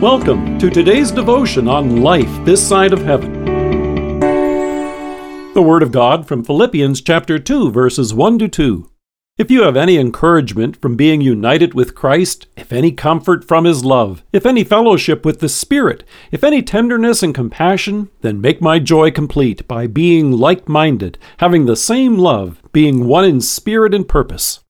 [0.00, 3.44] Welcome to today's devotion on life this side of heaven.
[5.52, 8.90] The Word of God from Philippians chapter 2, verses 1 to 2.
[9.36, 13.84] If you have any encouragement from being united with Christ, if any comfort from His
[13.84, 18.78] love, if any fellowship with the Spirit, if any tenderness and compassion, then make my
[18.78, 24.08] joy complete by being like minded, having the same love, being one in spirit and
[24.08, 24.60] purpose.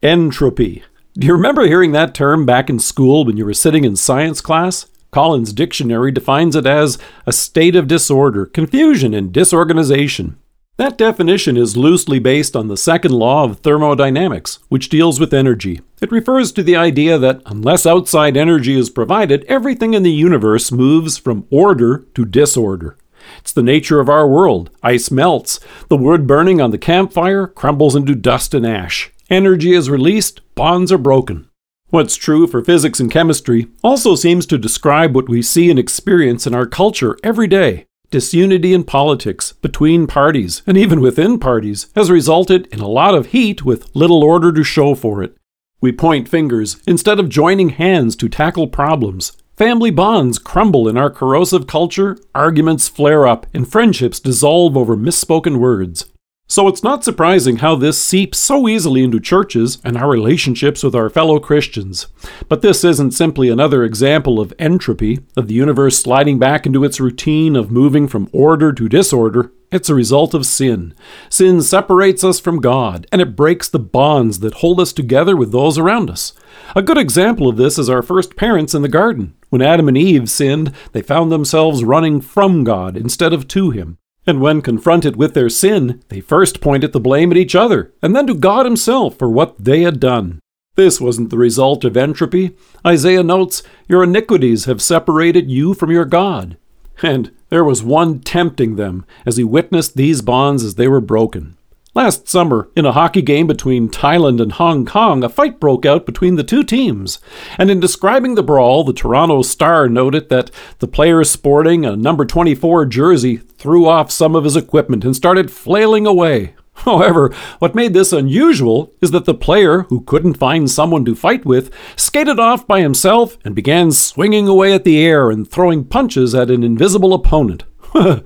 [0.00, 0.84] Entropy
[1.16, 4.40] do you remember hearing that term back in school when you were sitting in science
[4.40, 4.86] class?
[5.12, 10.36] Collins Dictionary defines it as a state of disorder, confusion, and disorganization.
[10.76, 15.82] That definition is loosely based on the second law of thermodynamics, which deals with energy.
[16.02, 20.72] It refers to the idea that unless outside energy is provided, everything in the universe
[20.72, 22.96] moves from order to disorder.
[23.38, 24.70] It's the nature of our world.
[24.82, 25.60] Ice melts.
[25.88, 29.12] The wood burning on the campfire crumbles into dust and ash.
[29.30, 31.48] Energy is released, bonds are broken.
[31.88, 36.46] What's true for physics and chemistry also seems to describe what we see and experience
[36.46, 37.86] in our culture every day.
[38.10, 43.26] Disunity in politics, between parties, and even within parties, has resulted in a lot of
[43.26, 45.34] heat with little order to show for it.
[45.80, 49.32] We point fingers instead of joining hands to tackle problems.
[49.56, 55.56] Family bonds crumble in our corrosive culture, arguments flare up, and friendships dissolve over misspoken
[55.56, 56.06] words.
[56.46, 60.94] So it's not surprising how this seeps so easily into churches and our relationships with
[60.94, 62.08] our fellow Christians.
[62.48, 67.00] But this isn't simply another example of entropy, of the universe sliding back into its
[67.00, 69.52] routine of moving from order to disorder.
[69.72, 70.94] It's a result of sin.
[71.30, 75.50] Sin separates us from God, and it breaks the bonds that hold us together with
[75.50, 76.34] those around us.
[76.76, 79.34] A good example of this is our first parents in the garden.
[79.48, 83.98] When Adam and Eve sinned, they found themselves running from God instead of to Him.
[84.26, 88.16] And when confronted with their sin, they first pointed the blame at each other, and
[88.16, 90.40] then to God Himself for what they had done.
[90.76, 92.56] This wasn't the result of entropy.
[92.84, 96.56] Isaiah notes, Your iniquities have separated you from your God.
[97.02, 101.56] And there was one tempting them as he witnessed these bonds as they were broken.
[101.94, 106.04] Last summer, in a hockey game between Thailand and Hong Kong, a fight broke out
[106.04, 107.20] between the two teams.
[107.56, 110.50] And in describing the brawl, the Toronto Star noted that
[110.80, 115.52] the player sporting a number 24 jersey threw off some of his equipment and started
[115.52, 116.54] flailing away.
[116.78, 121.46] However, what made this unusual is that the player, who couldn't find someone to fight
[121.46, 126.34] with, skated off by himself and began swinging away at the air and throwing punches
[126.34, 127.62] at an invisible opponent.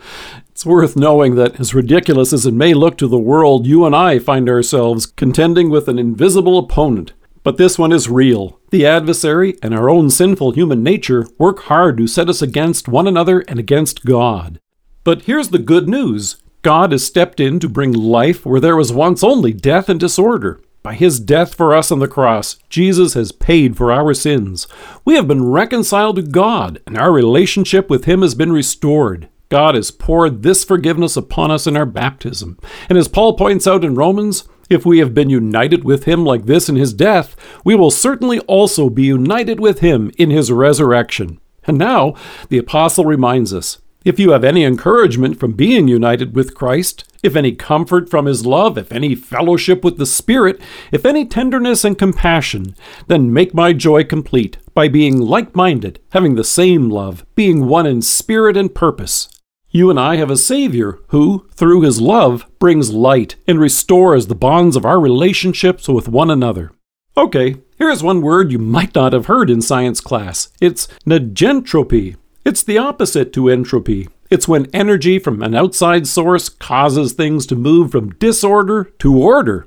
[0.58, 3.94] It's worth knowing that, as ridiculous as it may look to the world, you and
[3.94, 7.12] I find ourselves contending with an invisible opponent.
[7.44, 8.58] But this one is real.
[8.70, 13.06] The adversary and our own sinful human nature work hard to set us against one
[13.06, 14.58] another and against God.
[15.04, 18.92] But here's the good news God has stepped in to bring life where there was
[18.92, 20.60] once only death and disorder.
[20.82, 24.66] By his death for us on the cross, Jesus has paid for our sins.
[25.04, 29.28] We have been reconciled to God, and our relationship with him has been restored.
[29.48, 32.58] God has poured this forgiveness upon us in our baptism.
[32.88, 36.44] And as Paul points out in Romans, if we have been united with him like
[36.44, 41.40] this in his death, we will certainly also be united with him in his resurrection.
[41.66, 42.14] And now,
[42.50, 47.34] the apostle reminds us if you have any encouragement from being united with Christ, if
[47.34, 50.60] any comfort from his love, if any fellowship with the Spirit,
[50.92, 52.76] if any tenderness and compassion,
[53.08, 57.86] then make my joy complete by being like minded, having the same love, being one
[57.86, 59.28] in spirit and purpose
[59.70, 64.34] you and I have a Savior who, through his love, brings light and restores the
[64.34, 66.72] bonds of our relationships with one another.
[67.16, 70.48] Okay, here's one word you might not have heard in science class.
[70.60, 72.16] It's negentropy.
[72.44, 74.08] It's the opposite to entropy.
[74.30, 79.66] It's when energy from an outside source causes things to move from disorder to order.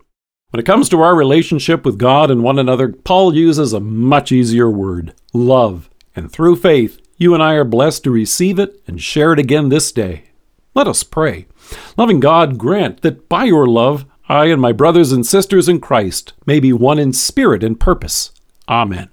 [0.51, 4.31] When it comes to our relationship with God and one another, Paul uses a much
[4.31, 5.89] easier word love.
[6.15, 9.69] And through faith, you and I are blessed to receive it and share it again
[9.69, 10.23] this day.
[10.73, 11.45] Let us pray.
[11.95, 16.33] Loving God, grant that by your love, I and my brothers and sisters in Christ
[16.47, 18.31] may be one in spirit and purpose.
[18.67, 19.09] Amen.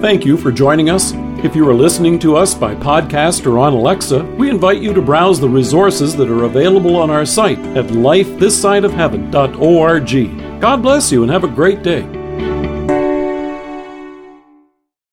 [0.00, 1.12] Thank you for joining us.
[1.44, 5.02] If you are listening to us by podcast or on Alexa, we invite you to
[5.02, 10.60] browse the resources that are available on our site at lifethissideofheaven.org.
[10.60, 12.15] God bless you and have a great day.